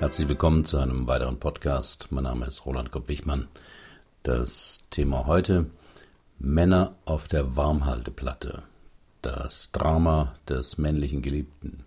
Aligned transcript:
Herzlich 0.00 0.28
willkommen 0.28 0.64
zu 0.64 0.78
einem 0.78 1.08
weiteren 1.08 1.40
Podcast. 1.40 2.12
Mein 2.12 2.22
Name 2.22 2.46
ist 2.46 2.64
Roland 2.64 2.92
Kopp-Wichmann. 2.92 3.48
Das 4.22 4.84
Thema 4.90 5.26
heute 5.26 5.66
Männer 6.38 6.94
auf 7.04 7.26
der 7.26 7.56
Warmhalteplatte. 7.56 8.62
Das 9.22 9.72
Drama 9.72 10.36
des 10.48 10.78
männlichen 10.78 11.20
Geliebten. 11.20 11.84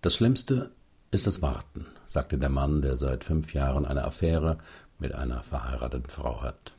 Das 0.00 0.14
Schlimmste 0.14 0.70
ist 1.10 1.26
das 1.26 1.42
Warten, 1.42 1.84
sagte 2.06 2.38
der 2.38 2.48
Mann, 2.48 2.80
der 2.80 2.96
seit 2.96 3.22
fünf 3.22 3.52
Jahren 3.52 3.84
eine 3.84 4.04
Affäre 4.04 4.56
mit 4.98 5.14
einer 5.14 5.42
verheirateten 5.42 6.08
Frau 6.08 6.40
hat. 6.40 6.72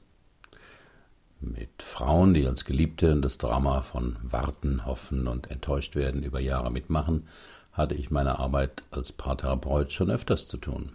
Mit 1.40 1.84
Frauen, 1.84 2.34
die 2.34 2.48
als 2.48 2.66
Geliebte 2.66 3.16
das 3.22 3.38
Drama 3.38 3.84
von 3.84 4.16
Warten, 4.24 4.88
Hoffen 4.88 5.28
und 5.28 5.52
enttäuscht 5.52 5.96
werden 5.96 6.24
über 6.24 6.40
Jahre 6.40 6.72
mitmachen, 6.72 7.28
hatte 7.74 7.96
ich 7.96 8.12
meine 8.12 8.40
Arbeit 8.40 8.84
als 8.92 9.12
Paartherapeut 9.12 9.92
schon 9.92 10.10
öfters 10.10 10.48
zu 10.48 10.58
tun. 10.58 10.94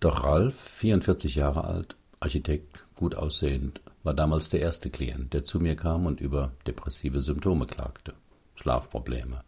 Doch 0.00 0.24
Ralf, 0.24 0.58
44 0.58 1.34
Jahre 1.34 1.64
alt, 1.64 1.96
Architekt, 2.20 2.84
gut 2.94 3.14
aussehend, 3.14 3.80
war 4.02 4.14
damals 4.14 4.48
der 4.48 4.60
erste 4.60 4.90
Klient, 4.90 5.32
der 5.32 5.44
zu 5.44 5.60
mir 5.60 5.76
kam 5.76 6.06
und 6.06 6.20
über 6.20 6.52
depressive 6.66 7.20
Symptome 7.20 7.66
klagte. 7.66 8.14
Schlafprobleme, 8.56 9.42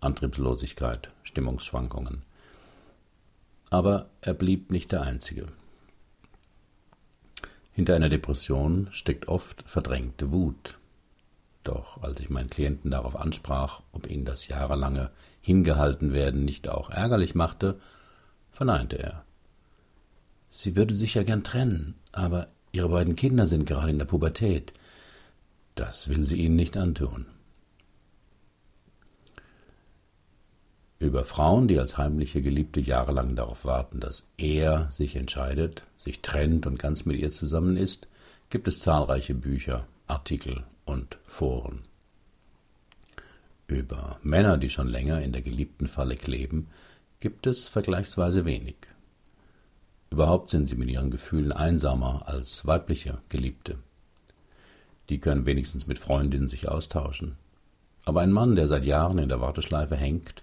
Antriebslosigkeit, 0.00 1.08
Stimmungsschwankungen. 1.22 2.22
Aber 3.70 4.10
er 4.20 4.34
blieb 4.34 4.70
nicht 4.72 4.92
der 4.92 5.02
Einzige. 5.02 5.46
Hinter 7.72 7.94
einer 7.94 8.08
Depression 8.08 8.88
steckt 8.90 9.28
oft 9.28 9.62
verdrängte 9.68 10.32
Wut, 10.32 10.79
doch 11.70 12.02
als 12.02 12.18
ich 12.20 12.30
meinen 12.30 12.50
Klienten 12.50 12.90
darauf 12.90 13.18
ansprach, 13.18 13.82
ob 13.92 14.10
ihn 14.10 14.24
das 14.24 14.48
jahrelange 14.48 15.10
Hingehaltenwerden 15.40 16.44
nicht 16.44 16.68
auch 16.68 16.90
ärgerlich 16.90 17.34
machte, 17.34 17.78
verneinte 18.50 18.98
er. 18.98 19.24
Sie 20.50 20.74
würde 20.76 20.94
sich 20.94 21.14
ja 21.14 21.22
gern 21.22 21.44
trennen, 21.44 21.94
aber 22.12 22.48
ihre 22.72 22.88
beiden 22.88 23.14
Kinder 23.14 23.46
sind 23.46 23.66
gerade 23.66 23.90
in 23.90 23.98
der 23.98 24.04
Pubertät. 24.04 24.72
Das 25.76 26.08
will 26.08 26.26
sie 26.26 26.36
ihnen 26.36 26.56
nicht 26.56 26.76
antun. 26.76 27.26
Über 30.98 31.24
Frauen, 31.24 31.68
die 31.68 31.78
als 31.78 31.96
heimliche 31.96 32.42
Geliebte 32.42 32.80
jahrelang 32.80 33.34
darauf 33.36 33.64
warten, 33.64 34.00
dass 34.00 34.30
er 34.36 34.90
sich 34.90 35.16
entscheidet, 35.16 35.84
sich 35.96 36.20
trennt 36.20 36.66
und 36.66 36.78
ganz 36.78 37.06
mit 37.06 37.16
ihr 37.18 37.30
zusammen 37.30 37.76
ist, 37.76 38.08
gibt 38.50 38.68
es 38.68 38.80
zahlreiche 38.80 39.34
Bücher, 39.34 39.86
Artikel 40.08 40.64
und 40.90 41.18
Foren. 41.24 41.82
Über 43.68 44.18
Männer, 44.22 44.58
die 44.58 44.70
schon 44.70 44.88
länger 44.88 45.22
in 45.22 45.32
der 45.32 45.42
geliebten 45.42 45.86
Falle 45.86 46.16
kleben, 46.16 46.68
gibt 47.20 47.46
es 47.46 47.68
vergleichsweise 47.68 48.44
wenig. 48.44 48.76
Überhaupt 50.10 50.50
sind 50.50 50.68
sie 50.68 50.74
mit 50.74 50.90
ihren 50.90 51.10
Gefühlen 51.10 51.52
einsamer 51.52 52.26
als 52.26 52.66
weibliche 52.66 53.18
Geliebte. 53.28 53.78
Die 55.08 55.18
können 55.18 55.46
wenigstens 55.46 55.86
mit 55.86 56.00
Freundinnen 56.00 56.48
sich 56.48 56.68
austauschen. 56.68 57.36
Aber 58.04 58.22
ein 58.22 58.32
Mann, 58.32 58.56
der 58.56 58.66
seit 58.66 58.84
Jahren 58.84 59.18
in 59.18 59.28
der 59.28 59.40
Warteschleife 59.40 59.96
hängt, 59.96 60.42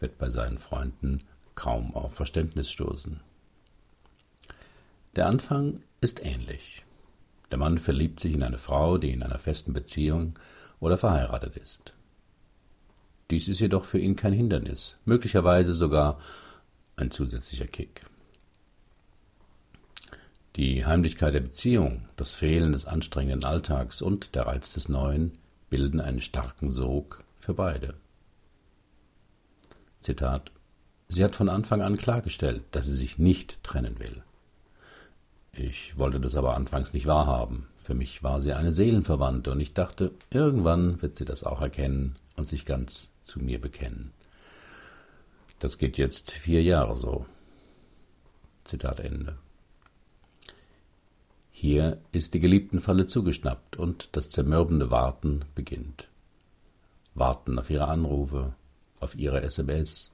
wird 0.00 0.18
bei 0.18 0.30
seinen 0.30 0.58
Freunden 0.58 1.22
kaum 1.54 1.94
auf 1.94 2.14
Verständnis 2.14 2.70
stoßen. 2.70 3.20
Der 5.14 5.26
Anfang 5.26 5.82
ist 6.00 6.24
ähnlich. 6.24 6.84
Der 7.50 7.58
Mann 7.58 7.78
verliebt 7.78 8.20
sich 8.20 8.34
in 8.34 8.42
eine 8.42 8.58
Frau, 8.58 8.98
die 8.98 9.10
in 9.10 9.22
einer 9.22 9.38
festen 9.38 9.72
Beziehung 9.72 10.38
oder 10.80 10.96
verheiratet 10.96 11.56
ist. 11.56 11.94
Dies 13.30 13.48
ist 13.48 13.60
jedoch 13.60 13.84
für 13.84 13.98
ihn 13.98 14.16
kein 14.16 14.32
Hindernis, 14.32 14.96
möglicherweise 15.04 15.72
sogar 15.72 16.18
ein 16.96 17.10
zusätzlicher 17.10 17.66
Kick. 17.66 18.04
Die 20.56 20.86
Heimlichkeit 20.86 21.34
der 21.34 21.40
Beziehung, 21.40 22.08
das 22.16 22.34
Fehlen 22.34 22.72
des 22.72 22.84
anstrengenden 22.84 23.44
Alltags 23.44 24.02
und 24.02 24.34
der 24.34 24.46
Reiz 24.46 24.72
des 24.72 24.88
Neuen 24.88 25.32
bilden 25.68 26.00
einen 26.00 26.20
starken 26.20 26.72
Sog 26.72 27.24
für 27.38 27.54
beide. 27.54 27.94
Zitat 30.00 30.52
Sie 31.08 31.24
hat 31.24 31.34
von 31.34 31.48
Anfang 31.48 31.82
an 31.82 31.96
klargestellt, 31.96 32.62
dass 32.70 32.86
sie 32.86 32.94
sich 32.94 33.18
nicht 33.18 33.62
trennen 33.62 33.98
will. 33.98 34.22
Ich 35.56 35.96
wollte 35.96 36.18
das 36.18 36.34
aber 36.34 36.56
anfangs 36.56 36.92
nicht 36.92 37.06
wahrhaben. 37.06 37.68
Für 37.76 37.94
mich 37.94 38.22
war 38.22 38.40
sie 38.40 38.54
eine 38.54 38.72
Seelenverwandte 38.72 39.52
und 39.52 39.60
ich 39.60 39.72
dachte, 39.72 40.12
irgendwann 40.30 41.00
wird 41.00 41.16
sie 41.16 41.24
das 41.24 41.44
auch 41.44 41.60
erkennen 41.60 42.16
und 42.36 42.48
sich 42.48 42.64
ganz 42.64 43.10
zu 43.22 43.38
mir 43.38 43.60
bekennen. 43.60 44.12
Das 45.60 45.78
geht 45.78 45.96
jetzt 45.96 46.32
vier 46.32 46.62
Jahre 46.62 46.96
so. 46.96 47.26
Zitat 48.64 49.00
Ende. 49.00 49.38
Hier 51.52 51.98
ist 52.10 52.34
die 52.34 52.40
Geliebtenfalle 52.40 53.06
zugeschnappt 53.06 53.76
und 53.76 54.08
das 54.12 54.30
zermürbende 54.30 54.90
Warten 54.90 55.44
beginnt. 55.54 56.08
Warten 57.14 57.60
auf 57.60 57.70
ihre 57.70 57.86
Anrufe, 57.86 58.54
auf 58.98 59.14
ihre 59.14 59.42
SMS, 59.42 60.10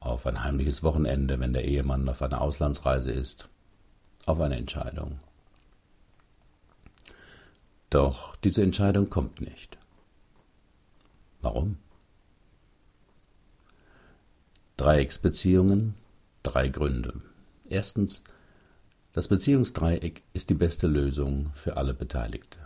auf 0.00 0.26
ein 0.26 0.42
heimliches 0.42 0.82
Wochenende, 0.82 1.38
wenn 1.40 1.52
der 1.52 1.66
Ehemann 1.66 2.08
auf 2.08 2.22
einer 2.22 2.40
Auslandsreise 2.40 3.10
ist, 3.10 3.50
auf 4.26 4.40
eine 4.40 4.56
Entscheidung. 4.56 5.18
Doch 7.90 8.36
diese 8.36 8.62
Entscheidung 8.62 9.10
kommt 9.10 9.40
nicht. 9.40 9.76
Warum? 11.42 11.76
Dreiecksbeziehungen, 14.76 15.94
drei 16.42 16.68
Gründe. 16.68 17.20
Erstens, 17.68 18.24
das 19.12 19.28
Beziehungsdreieck 19.28 20.22
ist 20.32 20.48
die 20.48 20.54
beste 20.54 20.86
Lösung 20.86 21.50
für 21.54 21.76
alle 21.76 21.92
Beteiligte. 21.92 22.58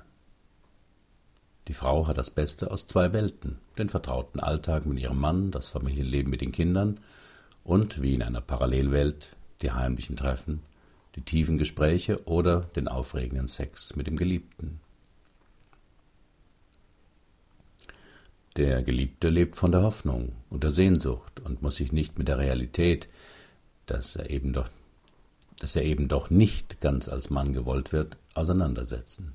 Die 1.68 1.74
Frau 1.74 2.06
hat 2.06 2.16
das 2.16 2.30
Beste 2.30 2.70
aus 2.70 2.86
zwei 2.86 3.12
Welten, 3.12 3.58
den 3.76 3.88
vertrauten 3.88 4.38
Alltag 4.38 4.86
mit 4.86 5.00
ihrem 5.00 5.18
Mann, 5.18 5.50
das 5.50 5.68
Familienleben 5.68 6.30
mit 6.30 6.40
den 6.40 6.52
Kindern 6.52 7.00
und, 7.64 8.00
wie 8.00 8.14
in 8.14 8.22
einer 8.22 8.40
Parallelwelt, 8.40 9.30
die 9.62 9.72
heimlichen 9.72 10.16
Treffen 10.16 10.62
die 11.16 11.22
tiefen 11.22 11.58
Gespräche 11.58 12.24
oder 12.26 12.60
den 12.76 12.88
aufregenden 12.88 13.48
Sex 13.48 13.96
mit 13.96 14.06
dem 14.06 14.16
Geliebten. 14.16 14.80
Der 18.56 18.82
Geliebte 18.82 19.28
lebt 19.28 19.56
von 19.56 19.72
der 19.72 19.82
Hoffnung 19.82 20.32
und 20.48 20.62
der 20.62 20.70
Sehnsucht 20.70 21.40
und 21.40 21.62
muss 21.62 21.76
sich 21.76 21.92
nicht 21.92 22.18
mit 22.18 22.28
der 22.28 22.38
Realität, 22.38 23.08
dass 23.86 24.16
er 24.16 24.30
eben 24.30 24.52
doch, 24.52 24.68
dass 25.58 25.76
er 25.76 25.84
eben 25.84 26.08
doch 26.08 26.30
nicht 26.30 26.80
ganz 26.80 27.08
als 27.08 27.30
Mann 27.30 27.52
gewollt 27.52 27.92
wird, 27.92 28.16
auseinandersetzen. 28.34 29.34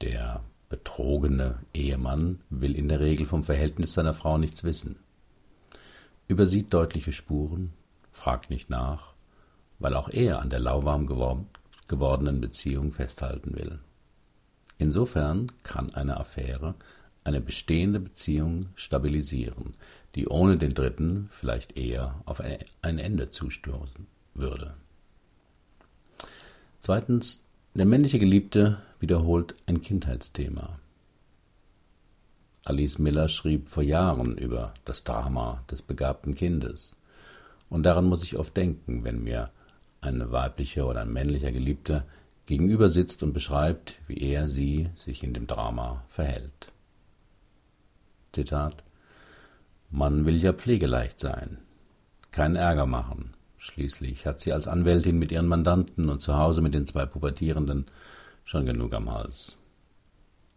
Der 0.00 0.42
betrogene 0.68 1.60
Ehemann 1.74 2.40
will 2.50 2.74
in 2.76 2.88
der 2.88 3.00
Regel 3.00 3.26
vom 3.26 3.44
Verhältnis 3.44 3.92
seiner 3.92 4.14
Frau 4.14 4.38
nichts 4.38 4.64
wissen, 4.64 4.96
übersieht 6.26 6.72
deutliche 6.72 7.12
Spuren 7.12 7.72
fragt 8.22 8.50
nicht 8.50 8.70
nach, 8.70 9.14
weil 9.80 9.96
auch 9.96 10.08
er 10.08 10.38
an 10.38 10.48
der 10.48 10.60
lauwarm 10.60 11.08
gewordenen 11.88 12.40
Beziehung 12.40 12.92
festhalten 12.92 13.56
will. 13.56 13.80
Insofern 14.78 15.48
kann 15.64 15.92
eine 15.94 16.18
Affäre 16.18 16.76
eine 17.24 17.40
bestehende 17.40 17.98
Beziehung 17.98 18.68
stabilisieren, 18.76 19.74
die 20.14 20.28
ohne 20.28 20.56
den 20.56 20.72
Dritten 20.72 21.28
vielleicht 21.32 21.76
eher 21.76 22.14
auf 22.24 22.40
ein 22.40 22.98
Ende 22.98 23.30
zustoßen 23.30 24.06
würde. 24.34 24.74
Zweitens, 26.78 27.44
der 27.74 27.86
männliche 27.86 28.20
Geliebte 28.20 28.78
wiederholt 29.00 29.54
ein 29.66 29.80
Kindheitsthema. 29.80 30.78
Alice 32.64 33.00
Miller 33.00 33.28
schrieb 33.28 33.68
vor 33.68 33.82
Jahren 33.82 34.38
über 34.38 34.74
das 34.84 35.02
Drama 35.02 35.64
des 35.68 35.82
begabten 35.82 36.36
Kindes. 36.36 36.94
Und 37.72 37.84
daran 37.84 38.04
muss 38.04 38.22
ich 38.22 38.36
oft 38.36 38.54
denken, 38.54 39.02
wenn 39.02 39.24
mir 39.24 39.48
eine 40.02 40.30
weibliche 40.30 40.84
oder 40.84 41.00
ein 41.00 41.10
männlicher 41.10 41.52
Geliebter 41.52 42.04
gegenüber 42.44 42.90
sitzt 42.90 43.22
und 43.22 43.32
beschreibt, 43.32 43.98
wie 44.06 44.18
er 44.18 44.46
sie 44.46 44.90
sich 44.94 45.22
in 45.24 45.32
dem 45.32 45.46
Drama 45.46 46.04
verhält. 46.06 46.70
Zitat 48.32 48.84
Man 49.88 50.26
will 50.26 50.36
ja 50.36 50.52
pflegeleicht 50.52 51.18
sein, 51.18 51.60
keinen 52.30 52.56
Ärger 52.56 52.84
machen. 52.84 53.32
Schließlich 53.56 54.26
hat 54.26 54.40
sie 54.40 54.52
als 54.52 54.68
Anwältin 54.68 55.18
mit 55.18 55.32
ihren 55.32 55.46
Mandanten 55.48 56.10
und 56.10 56.20
zu 56.20 56.36
Hause 56.36 56.60
mit 56.60 56.74
den 56.74 56.84
zwei 56.84 57.06
Pubertierenden 57.06 57.86
schon 58.44 58.66
genug 58.66 58.92
am 58.92 59.10
Hals. 59.10 59.56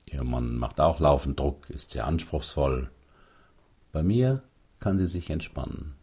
Ihr 0.05 0.25
Mann 0.25 0.57
macht 0.57 0.81
auch 0.81 0.99
laufend 0.99 1.39
Druck, 1.39 1.69
ist 1.69 1.91
sehr 1.91 2.07
anspruchsvoll. 2.07 2.89
Bei 3.93 4.03
mir 4.03 4.43
kann 4.79 4.97
sie 4.97 5.07
sich 5.07 5.29
entspannen. 5.29 5.95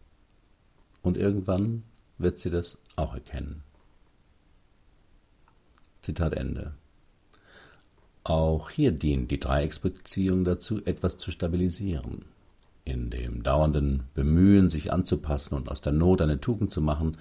Und 1.03 1.15
irgendwann 1.15 1.83
wird 2.17 2.39
sie 2.39 2.49
das 2.49 2.79
auch 2.95 3.13
erkennen. 3.13 3.61
Zitat 6.01 6.33
Ende. 6.33 6.73
Auch 8.23 8.71
hier 8.71 8.91
dient 8.91 9.29
die 9.29 9.39
Dreiecksbeziehung 9.39 10.43
dazu, 10.43 10.83
etwas 10.83 11.17
zu 11.17 11.29
stabilisieren. 11.29 12.25
In 12.85 13.11
dem 13.11 13.43
dauernden 13.43 14.05
Bemühen, 14.15 14.67
sich 14.67 14.91
anzupassen 14.91 15.53
und 15.53 15.69
aus 15.69 15.81
der 15.81 15.93
Not 15.93 16.21
eine 16.21 16.41
Tugend 16.41 16.71
zu 16.71 16.81
machen, 16.81 17.17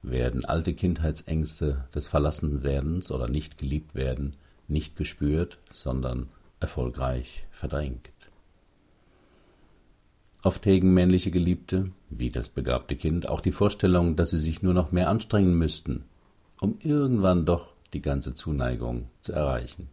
werden 0.00 0.46
alte 0.46 0.72
Kindheitsängste 0.72 1.84
des 1.94 2.08
Verlassenwerdens 2.08 3.10
oder 3.10 3.28
nicht 3.28 3.58
geliebt 3.58 3.94
werden 3.94 4.36
nicht 4.68 4.96
gespürt, 4.96 5.58
sondern 5.70 6.28
erfolgreich 6.60 7.46
verdrängt. 7.50 8.10
Oft 10.44 10.66
hegen 10.66 10.92
männliche 10.92 11.30
Geliebte, 11.30 11.90
wie 12.10 12.28
das 12.28 12.50
begabte 12.50 12.96
Kind, 12.96 13.30
auch 13.30 13.40
die 13.40 13.50
Vorstellung, 13.50 14.14
dass 14.14 14.28
sie 14.28 14.36
sich 14.36 14.60
nur 14.62 14.74
noch 14.74 14.92
mehr 14.92 15.08
anstrengen 15.08 15.56
müssten, 15.56 16.04
um 16.60 16.76
irgendwann 16.80 17.46
doch 17.46 17.72
die 17.94 18.02
ganze 18.02 18.34
Zuneigung 18.34 19.08
zu 19.22 19.32
erreichen. 19.32 19.88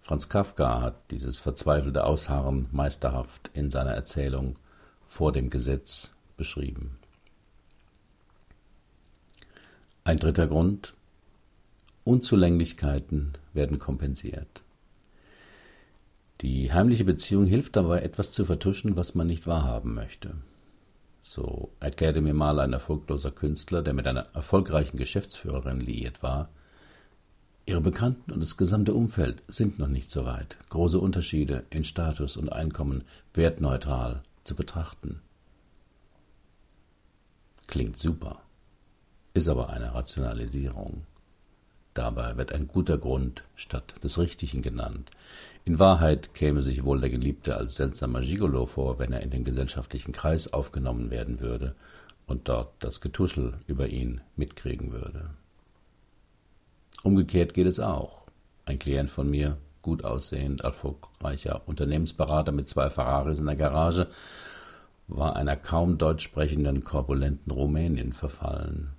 Franz 0.00 0.30
Kafka 0.30 0.80
hat 0.80 1.10
dieses 1.10 1.38
verzweifelte 1.38 2.04
Ausharren 2.04 2.68
meisterhaft 2.72 3.50
in 3.52 3.68
seiner 3.68 3.90
Erzählung 3.90 4.56
vor 5.04 5.32
dem 5.32 5.50
Gesetz 5.50 6.12
beschrieben. 6.38 6.96
Ein 10.02 10.16
dritter 10.16 10.46
Grund 10.46 10.94
Unzulänglichkeiten 12.04 13.32
werden 13.52 13.78
kompensiert. 13.78 14.62
Die 16.42 16.72
heimliche 16.72 17.04
Beziehung 17.04 17.44
hilft 17.44 17.76
dabei, 17.76 18.00
etwas 18.00 18.30
zu 18.30 18.44
vertuschen, 18.44 18.96
was 18.96 19.14
man 19.14 19.26
nicht 19.26 19.46
wahrhaben 19.46 19.94
möchte. 19.94 20.34
So 21.22 21.70
erklärte 21.80 22.20
mir 22.20 22.34
mal 22.34 22.60
ein 22.60 22.72
erfolgloser 22.72 23.30
Künstler, 23.30 23.82
der 23.82 23.94
mit 23.94 24.06
einer 24.06 24.26
erfolgreichen 24.34 24.96
Geschäftsführerin 24.96 25.80
liiert 25.80 26.22
war, 26.22 26.50
Ihre 27.68 27.80
Bekannten 27.80 28.30
und 28.30 28.40
das 28.40 28.56
gesamte 28.56 28.94
Umfeld 28.94 29.42
sind 29.48 29.80
noch 29.80 29.88
nicht 29.88 30.08
so 30.08 30.24
weit, 30.24 30.56
große 30.68 31.00
Unterschiede 31.00 31.64
in 31.70 31.82
Status 31.82 32.36
und 32.36 32.48
Einkommen 32.48 33.02
wertneutral 33.34 34.22
zu 34.44 34.54
betrachten. 34.54 35.20
Klingt 37.66 37.96
super, 37.96 38.40
ist 39.34 39.48
aber 39.48 39.70
eine 39.70 39.92
Rationalisierung. 39.92 41.02
Dabei 41.96 42.36
wird 42.36 42.52
ein 42.52 42.68
guter 42.68 42.98
Grund 42.98 43.42
statt 43.54 43.94
des 44.04 44.18
Richtigen 44.18 44.60
genannt. 44.60 45.10
In 45.64 45.78
Wahrheit 45.78 46.34
käme 46.34 46.62
sich 46.62 46.84
wohl 46.84 47.00
der 47.00 47.08
Geliebte 47.08 47.56
als 47.56 47.76
seltsamer 47.76 48.20
Gigolo 48.20 48.66
vor, 48.66 48.98
wenn 48.98 49.14
er 49.14 49.22
in 49.22 49.30
den 49.30 49.44
gesellschaftlichen 49.44 50.12
Kreis 50.12 50.52
aufgenommen 50.52 51.10
werden 51.10 51.40
würde 51.40 51.74
und 52.26 52.50
dort 52.50 52.74
das 52.80 53.00
Getuschel 53.00 53.54
über 53.66 53.88
ihn 53.88 54.20
mitkriegen 54.36 54.92
würde. 54.92 55.30
Umgekehrt 57.02 57.54
geht 57.54 57.66
es 57.66 57.80
auch. 57.80 58.26
Ein 58.66 58.78
Klient 58.78 59.08
von 59.08 59.30
mir, 59.30 59.56
gut 59.80 60.04
aussehend, 60.04 60.60
erfolgreicher 60.60 61.62
Unternehmensberater 61.64 62.52
mit 62.52 62.68
zwei 62.68 62.90
Ferraris 62.90 63.38
in 63.38 63.46
der 63.46 63.56
Garage, 63.56 64.08
war 65.08 65.34
einer 65.34 65.56
kaum 65.56 65.96
deutsch 65.96 66.24
sprechenden, 66.24 66.84
korpulenten 66.84 67.50
Rumänin 67.50 68.12
verfallen. 68.12 68.95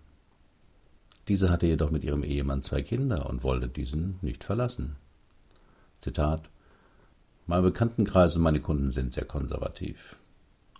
Diese 1.28 1.50
hatte 1.50 1.68
jedoch 1.68 1.92
mit 1.92 2.04
ihrem 2.04 2.24
Ehemann 2.24 2.62
zwei 2.62 2.82
Kinder 2.82 3.30
und 3.30 3.44
wollte 3.44 3.68
diesen 3.68 4.18
nicht 4.22 4.44
verlassen. 4.44 4.96
Zitat 6.00 6.50
Mein 7.46 7.64
Bekanntenkreis 7.64 8.36
und 8.36 8.44
meine 8.44 8.62
Kunden 8.62 8.92
sind 8.92 9.12
sehr 9.12 9.26
konservativ. 9.26 10.18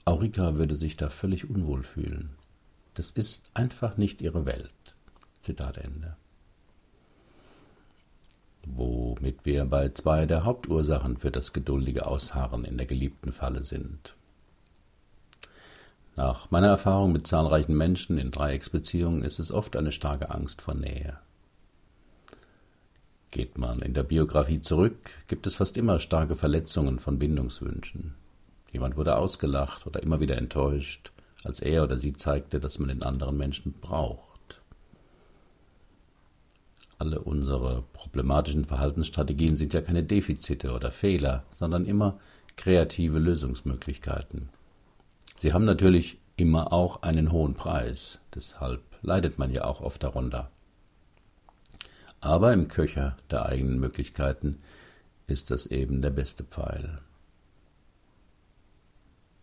Aurika 0.06 0.56
würde 0.56 0.76
sich 0.76 0.96
da 0.96 1.10
völlig 1.10 1.50
unwohl 1.50 1.84
fühlen. 1.84 2.30
Das 2.94 3.12
ist 3.12 3.52
einfach 3.54 3.98
nicht 3.98 4.22
ihre 4.22 4.46
Welt. 4.46 4.72
Zitat 5.42 5.78
Ende. 5.78 6.16
Womit 8.66 9.46
wir 9.46 9.66
bei 9.66 9.90
zwei 9.90 10.26
der 10.26 10.46
Hauptursachen 10.46 11.18
für 11.18 11.32
das 11.32 11.54
geduldige 11.54 12.06
Ausharren 12.06 12.64
in 12.64 12.78
der 12.78 12.86
geliebten 12.86 13.32
Falle 13.32 13.64
sind. 13.64 14.16
Nach 16.18 16.50
meiner 16.50 16.70
Erfahrung 16.70 17.12
mit 17.12 17.28
zahlreichen 17.28 17.78
Menschen 17.78 18.18
in 18.18 18.32
Dreiecksbeziehungen 18.32 19.24
ist 19.24 19.38
es 19.38 19.52
oft 19.52 19.76
eine 19.76 19.92
starke 19.92 20.32
Angst 20.32 20.64
vor 20.64 20.74
Nähe. 20.74 21.20
Geht 23.30 23.60
man 23.60 23.84
in 23.84 23.94
der 23.94 24.02
Biografie 24.02 24.60
zurück, 24.60 25.12
gibt 25.28 25.46
es 25.46 25.54
fast 25.54 25.78
immer 25.78 26.00
starke 26.00 26.36
Verletzungen 26.36 26.98
von 26.98 27.20
Bindungswünschen. 27.20 28.16
Jemand 28.72 28.98
wurde 28.98 29.16
ausgelacht 29.16 29.86
oder 29.86 30.02
immer 30.02 30.20
wieder 30.20 30.40
enttäuscht, 30.40 31.12
als 31.44 31.60
er 31.60 31.84
oder 31.84 31.98
sie 31.98 32.14
zeigte, 32.14 32.60
dass 32.60 32.80
man 32.80 32.90
den 32.90 33.04
anderen 33.04 33.38
Menschen 33.38 33.74
braucht. 33.74 34.60
Alle 36.98 37.20
unsere 37.20 37.84
problematischen 37.94 38.66
Verhaltensstrategien 38.66 39.56
sind 39.56 39.72
ja 39.72 39.82
keine 39.82 40.02
Defizite 40.02 40.74
oder 40.74 40.90
Fehler, 40.90 41.44
sondern 41.54 41.86
immer 41.86 42.20
kreative 42.56 43.20
Lösungsmöglichkeiten. 43.20 44.50
Sie 45.38 45.54
haben 45.54 45.66
natürlich 45.66 46.18
immer 46.36 46.74
auch 46.74 47.04
einen 47.04 47.32
hohen 47.32 47.54
Preis, 47.54 48.20
deshalb 48.34 48.82
leidet 49.02 49.38
man 49.38 49.52
ja 49.52 49.66
auch 49.66 49.82
oft 49.82 50.02
darunter. 50.04 50.50
Aber 52.20 52.54
im 52.54 52.68
Köcher 52.68 53.16
der 53.30 53.46
eigenen 53.46 53.80
Möglichkeiten 53.80 54.58
ist 55.28 55.52
das 55.52 55.68
eben 55.68 56.02
der 56.02 56.10
beste 56.10 56.44
Pfeil. 56.44 57.00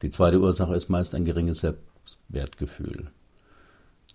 Die 0.02 0.10
zweite 0.10 0.40
Ursache 0.40 0.74
ist 0.74 0.88
meist 0.88 1.14
ein 1.14 1.24
geringes 1.24 1.60
Selbstwertgefühl. 1.60 3.10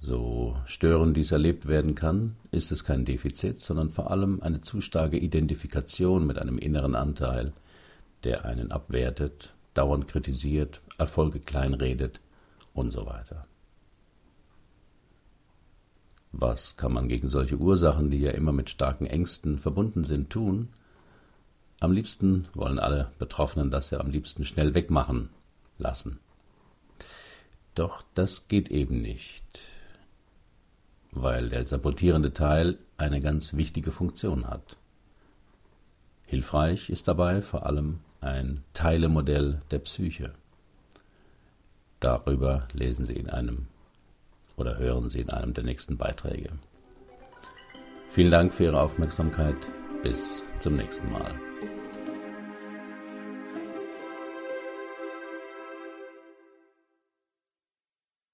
So 0.02 0.58
störend 0.66 1.16
dies 1.16 1.32
erlebt 1.32 1.68
werden 1.68 1.96
kann, 1.96 2.36
ist 2.52 2.72
es 2.72 2.84
kein 2.84 3.06
Defizit, 3.06 3.60
sondern 3.60 3.90
vor 3.90 4.12
allem 4.12 4.42
eine 4.42 4.62
zu 4.62 4.82
starke 4.82 5.18
Identifikation 5.18 6.28
mit 6.28 6.38
einem 6.38 6.58
inneren 6.58 6.96
Anteil, 6.96 7.54
der 8.24 8.46
einen 8.46 8.72
abwertet 8.72 9.54
dauernd 9.74 10.08
kritisiert, 10.08 10.82
Erfolge 10.98 11.40
kleinredet 11.40 12.20
und 12.74 12.92
so 12.92 13.06
weiter. 13.06 13.44
Was 16.32 16.78
kann 16.78 16.94
man 16.94 17.10
gegen 17.10 17.28
solche 17.28 17.58
Ursachen, 17.58 18.12
die 18.12 18.20
ja 18.20 18.32
immer 18.32 18.52
mit 18.52 18.70
starken 18.70 19.06
Ängsten 19.06 19.58
verbunden 19.60 20.04
sind, 20.04 20.30
tun? 20.30 20.70
Am 21.80 21.92
liebsten 21.92 22.48
wollen 22.54 22.78
alle 22.78 23.12
Betroffenen 23.18 23.72
das 23.72 23.90
ja 23.90 24.00
am 24.00 24.12
liebsten 24.12 24.46
schnell 24.46 24.76
wegmachen 24.76 25.30
lassen. 25.78 26.20
Doch 27.74 28.02
das 28.14 28.48
geht 28.48 28.70
eben 28.70 29.02
nicht, 29.02 29.62
weil 31.12 31.50
der 31.50 31.66
sabotierende 31.66 32.34
Teil 32.34 32.78
eine 32.98 33.22
ganz 33.22 33.54
wichtige 33.54 33.92
Funktion 33.92 34.48
hat. 34.48 34.78
Hilfreich 36.26 36.90
ist 36.90 37.08
dabei 37.08 37.42
vor 37.42 37.66
allem 37.66 38.02
ein 38.22 38.64
Teilemodell 38.74 39.62
der 39.72 39.80
Psyche. 39.80 40.34
Darüber 42.00 42.68
lesen 42.74 43.06
Sie 43.06 43.14
in 43.14 43.30
einem 43.30 43.68
oder 44.58 44.78
hören 44.78 45.10
Sie 45.10 45.22
in 45.22 45.30
einem 45.30 45.54
der 45.54 45.64
nächsten 45.64 45.98
Beiträge. 45.98 46.50
Vielen 48.10 48.32
Dank 48.32 48.54
für 48.54 48.66
Ihre 48.66 48.82
Aufmerksamkeit. 48.82 49.58
Bis 50.02 50.44
zum 50.60 50.78
nächsten 50.78 51.12
Mal. 51.12 51.36